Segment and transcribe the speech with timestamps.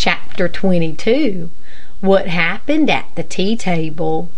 [0.00, 1.50] CHAPTER XXII
[2.00, 4.30] WHAT HAPPENed AT THE TEA TABLE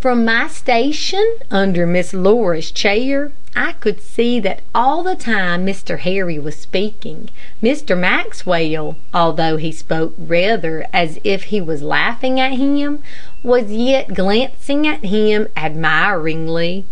[0.00, 6.00] From my station under Miss Laura's chair, I could see that all the time Mr.
[6.00, 7.28] Harry was speaking,
[7.62, 7.96] Mr.
[7.96, 13.00] Maxwell, although he spoke rather as if he was laughing at him,
[13.44, 16.84] was yet glancing at him admiringly.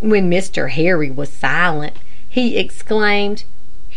[0.00, 0.68] When Mr.
[0.72, 1.96] Harry was silent,
[2.28, 3.44] he exclaimed,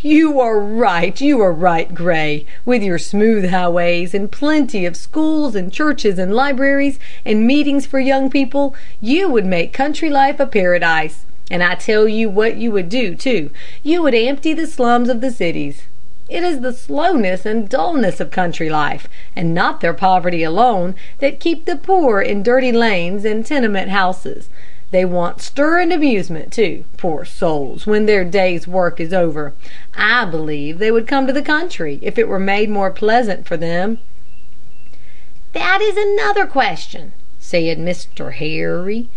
[0.07, 2.45] "You are right, you are right, Gray.
[2.63, 7.99] With your smooth highways, and plenty of schools, and churches, and libraries, and meetings for
[7.99, 11.25] young people, you would make country life a paradise.
[11.49, 13.49] And I tell you what you would do, too.
[13.81, 15.81] You would empty the slums of the cities.
[16.29, 21.39] It is the slowness and dullness of country life, and not their poverty alone, that
[21.39, 24.49] keep the poor in dirty lanes and tenement houses.
[24.91, 29.53] They want stir and amusement, too, poor souls, when their day's work is over.
[29.95, 33.57] I believe they would come to the country if it were made more pleasant for
[33.57, 33.99] them."
[35.53, 38.33] "That is another question," said Mr.
[38.33, 39.09] Harry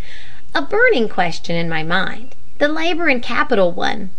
[0.54, 4.10] a burning question in my mind the labor and capital one.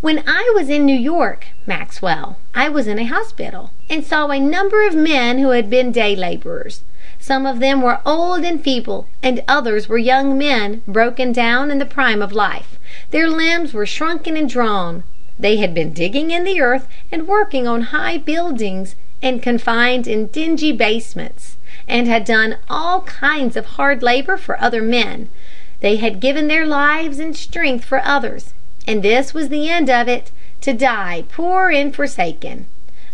[0.00, 4.40] When I was in New York, Maxwell, I was in a hospital, and saw a
[4.40, 6.82] number of men who had been day laborers.
[7.22, 11.78] Some of them were old and feeble, and others were young men, broken down in
[11.78, 12.78] the prime of life.
[13.10, 15.04] Their limbs were shrunken and drawn.
[15.38, 20.28] They had been digging in the earth and working on high buildings, and confined in
[20.28, 25.28] dingy basements, and had done all kinds of hard labor for other men.
[25.80, 28.54] They had given their lives and strength for others,
[28.86, 30.30] and this was the end of it
[30.62, 32.64] to die poor and forsaken.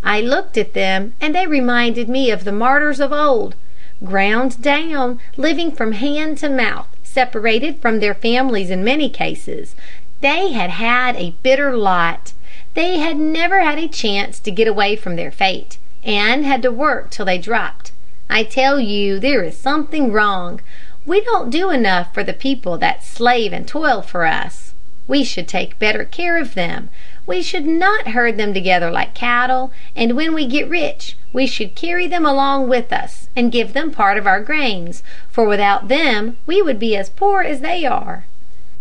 [0.05, 3.57] I looked at them, and they reminded me of the martyrs of old
[4.05, 9.75] ground down, living from hand to mouth, separated from their families in many cases.
[10.21, 12.33] They had had a bitter lot.
[12.75, 16.71] They had never had a chance to get away from their fate, and had to
[16.71, 17.93] work till they dropped.
[18.29, 20.61] I tell you there is something wrong.
[21.05, 24.75] We don't do enough for the people that slave and toil for us.
[25.07, 26.91] We should take better care of them.
[27.27, 31.75] We should not herd them together like cattle, and when we get rich, we should
[31.75, 36.37] carry them along with us, and give them part of our gains, for without them
[36.47, 38.27] we would be as poor as they are."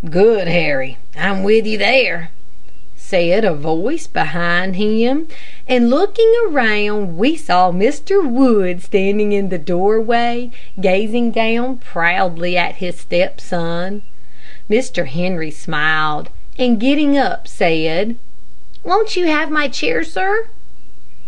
[0.07, 0.99] "Good, Harry.
[1.17, 2.29] I'm with you there,"
[2.95, 5.27] said a voice behind him,
[5.67, 8.23] and looking around we saw Mr.
[8.29, 14.03] Wood standing in the doorway, gazing down proudly at his stepson.
[14.69, 15.07] Mr.
[15.07, 16.29] Henry smiled,
[16.59, 18.17] and getting up, said,
[18.85, 20.45] "Won't you have my chair, sir?"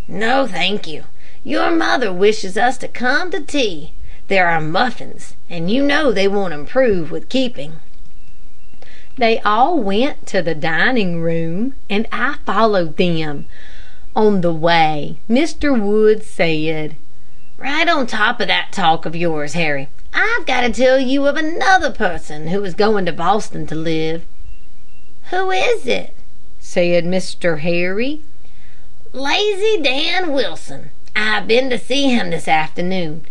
[0.07, 1.06] "No, thank you.
[1.44, 3.94] Your mother wishes us to come to tea.
[4.28, 7.78] There are muffins, and you know they won't improve with keeping."
[9.17, 13.47] They all went to the dining room, and I followed them.
[14.16, 15.81] On the way, Mr.
[15.81, 16.96] Wood said,
[17.57, 21.35] "Right on top of that talk of yours, Harry, I've got to tell you of
[21.35, 24.22] another person who is going to Boston to live."
[25.31, 26.13] "Who is it?"
[26.77, 27.61] Said Mr.
[27.61, 28.21] Harry.
[29.11, 30.91] "Lazy Dan Wilson.
[31.15, 33.25] I've been to see him this afternoon.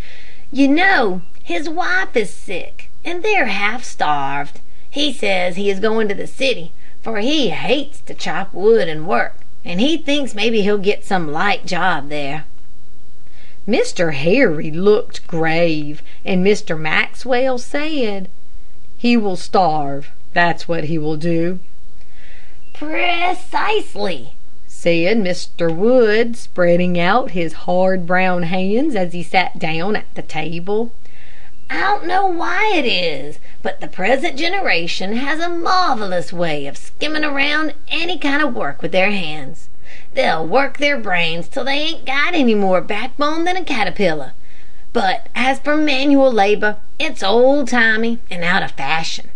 [0.50, 4.58] You know, his wife is sick, and they're half starved.
[4.90, 9.06] He says he is going to the city, for he hates to chop wood and
[9.06, 12.46] work, and he thinks maybe he'll get some light job there."
[13.64, 14.12] Mr.
[14.14, 16.76] Harry looked grave, and Mr.
[16.76, 18.28] Maxwell said,
[18.98, 21.60] "He will starve, that's what he will do."
[22.78, 24.34] "Precisely,"
[24.66, 25.74] said Mr.
[25.74, 30.92] Wood, spreading out his hard brown hands as he sat down at the table.
[31.70, 36.76] I don't know why it is, but the present generation has a marvellous way of
[36.76, 39.70] skimming around any kind of work with their hands.
[40.12, 44.34] They'll work their brains till they ain't got any more backbone than a caterpillar.
[44.92, 49.30] But as for manual labor, it's old timey and out of fashion.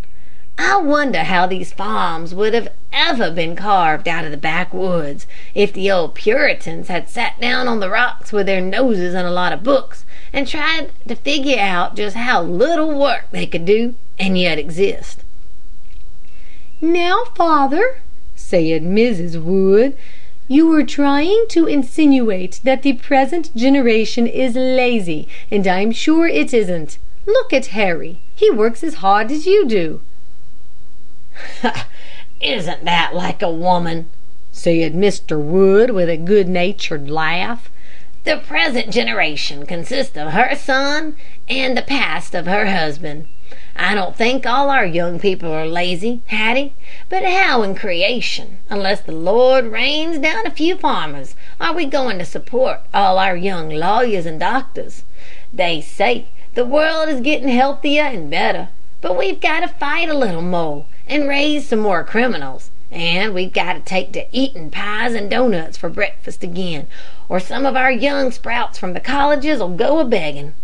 [0.63, 5.73] I wonder how these farms would have ever been carved out of the backwoods if
[5.73, 9.55] the old Puritans had sat down on the rocks with their noses in a lot
[9.55, 10.05] of books
[10.35, 15.25] and tried to figure out just how little work they could do and yet exist.
[16.83, 18.03] "Now, father,"
[18.37, 19.43] said Mrs.
[19.43, 19.97] Wood,
[20.47, 26.53] "you are trying to insinuate that the present generation is lazy, and I'm sure it
[26.53, 26.99] isn't.
[27.25, 28.19] Look at Harry.
[28.37, 30.03] He works as hard as you do."
[32.41, 34.11] "Isn't that like a woman?"
[34.53, 35.41] said Mr.
[35.41, 37.71] Wood, with a good natured laugh.
[38.25, 41.17] The present generation consists of her son
[41.49, 43.27] and the past of her husband.
[43.75, 46.75] I don't think all our young people are lazy, Hattie,
[47.09, 52.19] but how in creation, unless the Lord rains down a few farmers, are we going
[52.19, 55.05] to support all our young lawyers and doctors?
[55.53, 58.69] They say the world is getting healthier and better,
[59.01, 62.71] but we've got to fight a little more and raise some more criminals.
[62.91, 66.87] And we've got to take to eating pies and doughnuts for breakfast again,
[67.29, 70.55] or some of our young sprouts from the colleges'll go a begging.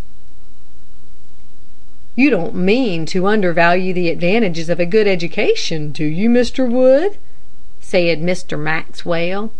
[2.14, 6.68] You don't mean to undervalue the advantages of a good education, do you, Mr.
[6.68, 7.18] Wood?
[7.80, 8.58] said Mr.
[8.58, 9.52] Maxwell.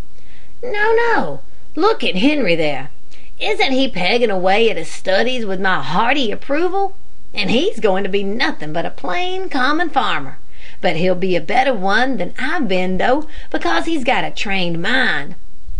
[0.62, 1.40] No, no.
[1.74, 2.90] Look at Henry there.
[3.38, 6.96] Isn't he pegging away at his studies with my hearty approval?
[7.34, 10.38] And he's going to be nothing but a plain, common farmer.
[10.80, 14.82] But he'll be a better one than I've been, though, because he's got a trained
[14.82, 15.34] mind.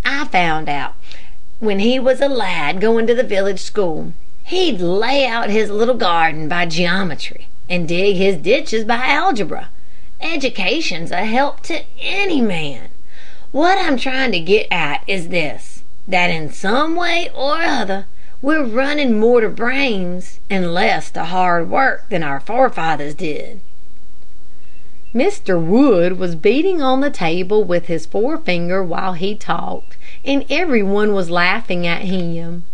[0.04, 0.94] I found out
[1.58, 4.12] when he was a lad going to the village school,
[4.44, 9.70] he'd lay out his little garden by geometry and dig his ditches by algebra.
[10.20, 12.88] Education's a help to any man.
[13.52, 18.06] What I'm trying to get at is this that in some way or other
[18.40, 23.60] we're running more to brains and less to hard work than our forefathers did.
[25.14, 25.62] Mr.
[25.62, 31.14] Wood was beating on the table with his forefinger while he talked, and every one
[31.14, 32.64] was laughing at him.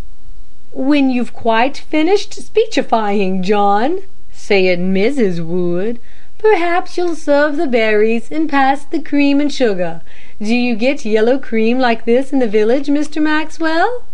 [0.73, 4.01] When you've quite finished speechifying, John,
[4.33, 5.45] said Mrs.
[5.45, 6.01] Wood,
[6.39, 10.01] perhaps you'll serve the berries and pass the cream and sugar.
[10.41, 13.23] Do you get yellow cream like this in the village, Mr.
[13.23, 14.05] Maxwell?"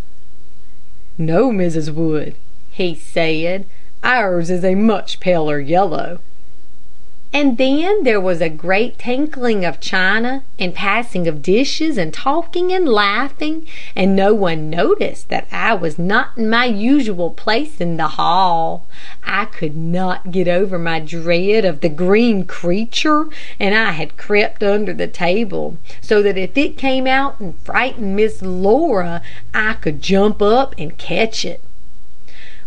[1.17, 1.95] "No, Mrs.
[1.95, 2.35] Wood,"
[2.71, 3.65] he said.
[4.03, 6.19] "Ours is a much paler yellow.
[7.31, 12.73] And then there was a great tinkling of china, and passing of dishes, and talking
[12.73, 17.99] and laughing, and no one noticed that I was not in my usual place in
[17.99, 18.87] the hall.
[19.25, 23.27] I could not get over my dread of the green creature,
[23.61, 28.17] and I had crept under the table, so that if it came out and frightened
[28.17, 29.21] Miss Laura,
[29.53, 31.61] I could jump up and catch it.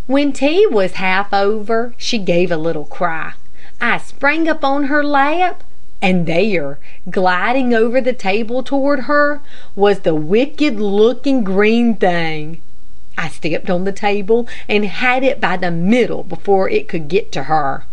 [0.05, 3.33] When tea was half over, she gave a little cry.
[3.83, 5.63] I sprang up on her lap,
[6.03, 6.77] and there,
[7.09, 9.41] gliding over the table toward her,
[9.75, 12.61] was the wicked looking green thing.
[13.17, 17.31] I stepped on the table and had it by the middle before it could get
[17.31, 17.85] to her.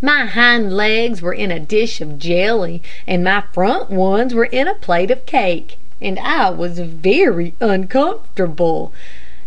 [0.00, 4.68] My hind legs were in a dish of jelly, and my front ones were in
[4.68, 8.92] a plate of cake, and I was very uncomfortable.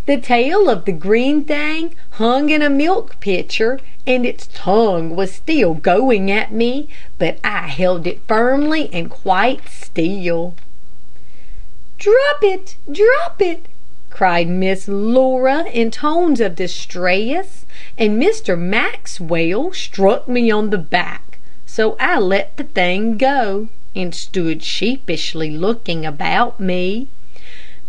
[0.10, 5.32] The tail of the green thing hung in a milk pitcher, and its tongue was
[5.32, 6.88] still going at me,
[7.20, 10.56] but I held it firmly and quite still.
[12.00, 12.76] "Drop it!
[12.92, 13.68] drop it!"
[14.10, 18.58] cried Miss Laura in tones of distress, and Mr.
[18.58, 25.52] Maxwell struck me on the back, so I let the thing go, and stood sheepishly
[25.52, 27.10] looking about me.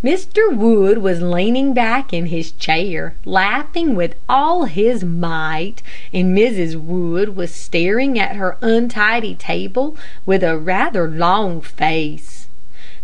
[0.02, 0.56] Mr.
[0.56, 6.74] Wood was leaning back in his chair, laughing with all his might, and Mrs.
[6.74, 9.94] Wood was staring at her untidy table
[10.24, 12.48] with a rather long face.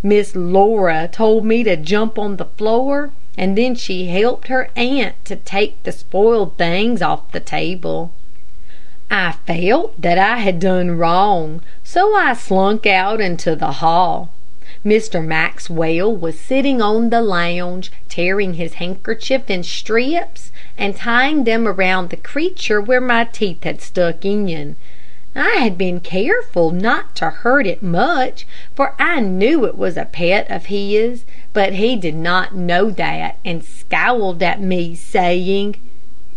[0.03, 5.23] Miss Laura told me to jump on the floor, and then she helped her aunt
[5.27, 8.11] to take the spoiled things off the table.
[9.11, 14.31] I felt that I had done wrong, so I slunk out into the hall.
[14.87, 15.21] Mr.
[15.21, 22.09] Maxwell was sitting on the lounge, tearing his handkerchief in strips, and tying them around
[22.11, 24.77] the creature where my teeth had stuck in.
[25.35, 28.47] I had been careful not to hurt it much,
[28.77, 33.39] for I knew it was a pet of his, but he did not know that,
[33.45, 35.75] and scowled at me, saying,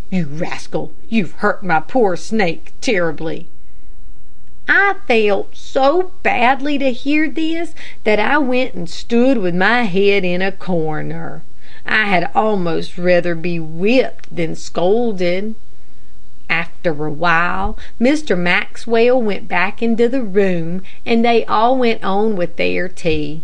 [0.10, 3.46] "You rascal, you've hurt my poor snake terribly."
[4.72, 7.74] I felt so badly to hear this
[8.04, 11.42] that I went and stood with my head in a corner.
[11.88, 15.56] I had almost rather be whipped than scolded.
[16.52, 18.38] After a while, Mr.
[18.38, 23.42] Maxwell went back into the room, and they all went on with their tea.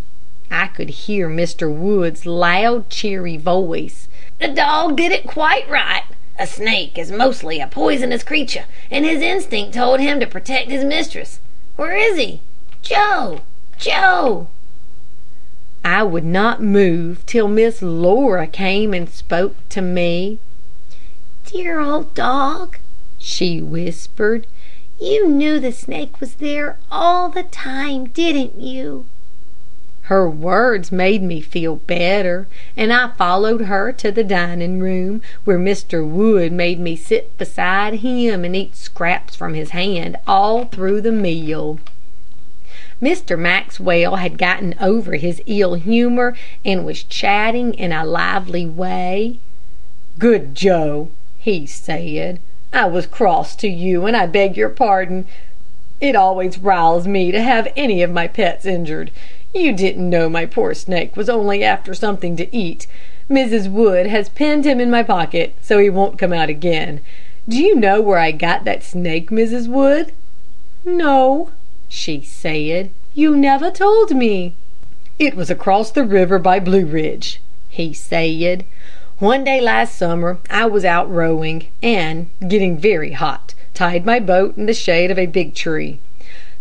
[0.52, 1.74] I could hear Mr.
[1.74, 4.10] Wood's loud, cheery voice.
[4.40, 6.04] "The dog did it quite right.
[6.38, 10.84] A snake is mostly a poisonous creature, and his instinct told him to protect his
[10.84, 11.40] mistress.
[11.78, 12.42] Where is he?
[12.82, 13.42] Joe!
[13.78, 14.48] Joe!"
[15.86, 20.40] I would not move till Miss Laura came and spoke to me.
[21.46, 22.80] "Dear old dog,"
[23.18, 24.46] she whispered,
[25.00, 29.06] "you knew the snake was there all the time, didn't you?"
[30.06, 32.48] Her words made me feel better,
[32.78, 36.08] and I followed her to the dining room, where Mr.
[36.08, 41.12] Wood made me sit beside him and eat scraps from his hand all through the
[41.12, 41.80] meal.
[43.02, 43.36] Mr.
[43.36, 49.40] Maxwell had gotten over his ill humor, and was chatting in a lively way.
[50.20, 51.10] "Good Joe,"
[51.40, 52.40] he said,
[52.72, 55.26] "I was cross to you, and I beg your pardon.
[56.00, 59.10] It always riles me to have any of my pets injured.
[59.58, 62.88] You didn't know my poor snake was only after something to eat.
[63.30, 63.72] Mrs.
[63.72, 67.00] Wood has pinned him in my pocket, so he won't come out again.
[67.48, 69.70] Do you know where I got that snake, Mrs.
[69.70, 70.12] Wood?"
[70.84, 71.52] "No,"
[71.88, 74.56] she said; "you never told me."
[75.20, 78.66] "It was across the river by Blue Ridge," he said.
[79.20, 84.58] "One day last summer I was out rowing, and, getting very hot, tied my boat
[84.58, 86.00] in the shade of a big tree.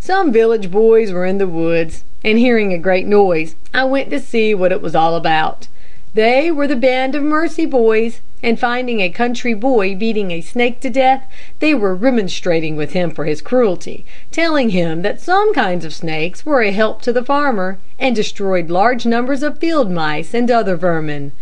[0.04, 4.20] Some village boys were in the woods, and hearing a great noise, I went to
[4.20, 5.66] see what it was all about.
[6.12, 10.80] They were the Band of Mercy boys, and finding a country boy beating a snake
[10.80, 11.26] to death,
[11.58, 16.44] they were remonstrating with him for his cruelty, telling him that some kinds of snakes
[16.44, 20.76] were a help to the farmer, and destroyed large numbers of field mice and other
[20.76, 21.32] vermin.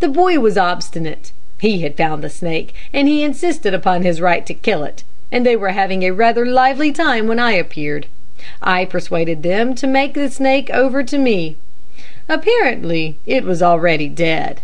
[0.00, 1.32] The boy was obstinate.
[1.60, 5.44] He had found the snake, and he insisted upon his right to kill it, and
[5.44, 8.06] they were having a rather lively time when I appeared.
[8.62, 11.56] I persuaded them to make the snake over to me.
[12.28, 14.60] Apparently it was already dead.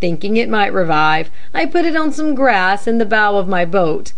[0.00, 3.64] Thinking it might revive, I put it on some grass in the bow of my
[3.64, 4.12] boat.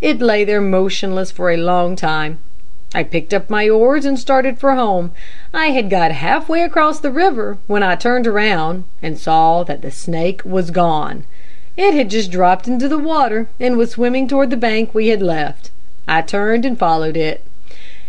[0.00, 2.38] It lay there motionless for a long time.
[2.94, 5.12] I picked up my oars and started for home.
[5.52, 9.82] I had got half way across the river when I turned around and saw that
[9.82, 11.24] the snake was gone.
[11.76, 15.20] It had just dropped into the water and was swimming toward the bank we had
[15.20, 15.70] left.
[16.08, 17.44] I turned and followed it.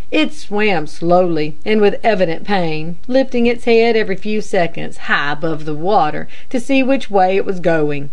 [0.09, 5.65] It swam slowly and with evident pain, lifting its head every few seconds high above
[5.65, 8.09] the water to see which way it was going.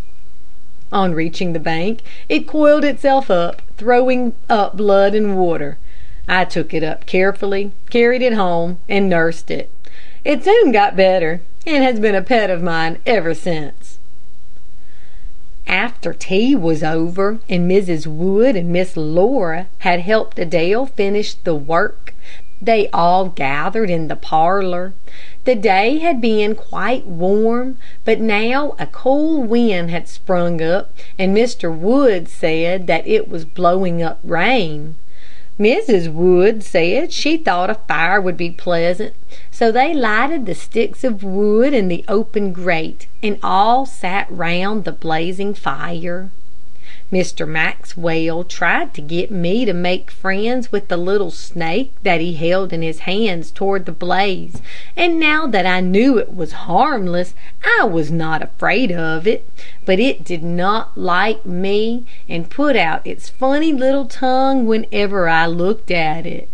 [0.91, 5.79] On reaching the bank, it coiled itself up, throwing up blood and water.
[6.27, 9.71] I took it up carefully, carried it home, and nursed it.
[10.25, 13.99] It soon got better, and has been a pet of mine ever since.
[15.67, 18.07] After tea was over, and Mrs.
[18.07, 22.15] Wood and Miss Laura had helped Adele finish the work,
[22.61, 24.95] they all gathered in the parlor.
[25.45, 31.37] The day had been quite warm, but now a cool wind had sprung up, and
[31.37, 31.75] Mr.
[31.75, 34.97] Wood said that it was blowing up rain.
[35.59, 36.13] Mrs.
[36.13, 39.15] Wood said she thought a fire would be pleasant,
[39.53, 44.83] so they lighted the sticks of wood in the open grate, and all sat round
[44.83, 46.31] the blazing fire.
[47.15, 47.47] Mr.
[47.47, 52.73] Maxwell tried to get me to make friends with the little snake that he held
[52.73, 54.61] in his hands toward the blaze,
[54.97, 57.33] and now that I knew it was harmless,
[57.79, 59.49] I was not afraid of it;
[59.85, 65.47] but it did not like me, and put out its funny little tongue whenever I
[65.47, 66.49] looked at it.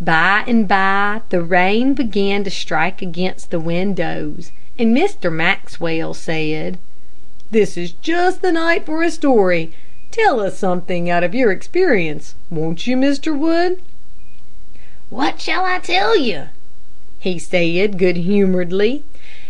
[0.00, 5.32] By and by the rain began to strike against the windows, and Mr.
[5.32, 6.78] Maxwell said,
[7.52, 9.72] "This is just the night for a story.
[10.12, 13.36] Tell us something out of your experience, won't you, Mr.
[13.36, 13.82] Wood?"
[15.08, 16.44] "What shall I tell you?"
[17.18, 19.02] he said, good humoredly.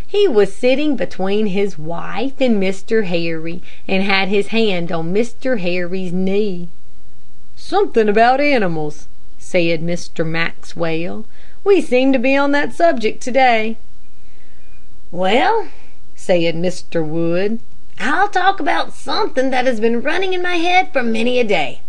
[0.06, 3.04] He was sitting between his wife and Mr.
[3.04, 5.60] Harry, and had his hand on Mr.
[5.60, 6.68] Harry's knee.
[7.54, 10.26] "Something about animals," said Mr.
[10.26, 11.26] Maxwell.
[11.64, 13.76] "We seem to be on that subject to day."
[15.12, 15.68] "Well,"
[16.16, 17.06] said Mr.
[17.06, 17.60] Wood,
[18.02, 21.82] "I'll talk about something that has been running in my head for many a day.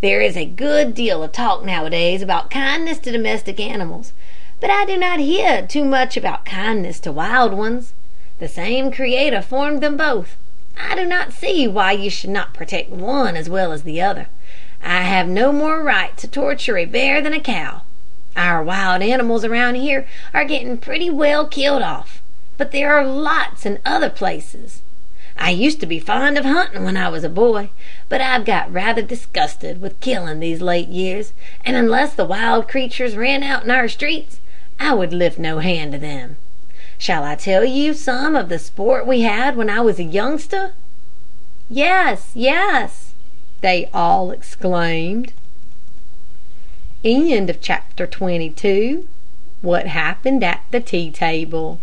[0.00, 4.14] There is a good deal of talk nowadays about kindness to domestic animals,
[4.60, 7.92] but I do not hear too much about kindness to wild ones.
[8.38, 10.36] The same Creator formed them both.
[10.80, 14.28] I do not see why you should not protect one as well as the other.
[14.82, 17.82] I have no more right to torture a bear than a cow.
[18.36, 22.22] Our wild animals around here are getting pretty well killed off,
[22.56, 24.80] but there are lots in other places.
[25.40, 27.70] I used to be fond of hunting when I was a boy,
[28.08, 31.32] but I've got rather disgusted with killing these late years,
[31.64, 34.40] and unless the wild creatures ran out in our streets,
[34.80, 36.36] I would lift no hand to them.
[36.98, 40.72] Shall I tell you some of the sport we had when I was a youngster?"
[41.70, 43.12] "Yes, yes,"
[43.60, 45.32] they all exclaimed.
[47.04, 49.04] End of CHAPTER XXIII.
[49.62, 51.80] WHAT HAPPENed at the tea table.